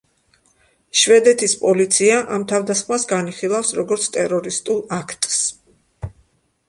[1.01, 5.39] შვედეთის პოლიცია ამ თავდასხმას განიხილავს, როგორც ტერორისტულ აქტს.